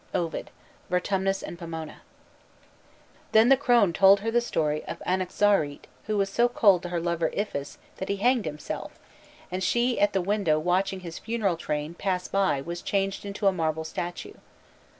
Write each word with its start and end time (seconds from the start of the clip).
OVID: 0.15 0.47
Vertumnus 0.89 1.43
and 1.43 1.59
Pomona. 1.59 2.01
Then 3.33 3.49
the 3.49 3.55
crone 3.55 3.93
told 3.93 4.21
her 4.21 4.31
the 4.31 4.41
story 4.41 4.83
of 4.85 4.97
Anaxarete 5.05 5.85
who 6.07 6.17
was 6.17 6.27
so 6.27 6.49
cold 6.49 6.81
to 6.81 6.89
her 6.89 6.99
lover 6.99 7.29
Iphis 7.37 7.77
that 7.97 8.09
he 8.09 8.15
hanged 8.15 8.45
himself, 8.45 8.97
and 9.51 9.63
she 9.63 9.99
at 9.99 10.13
the 10.13 10.19
window 10.23 10.57
watching 10.57 11.01
his 11.01 11.19
funeral 11.19 11.55
train 11.55 11.93
pass 11.93 12.27
by 12.27 12.61
was 12.61 12.81
changed 12.81 13.31
to 13.35 13.45
a 13.45 13.51
marble 13.51 13.83
statue. 13.83 14.33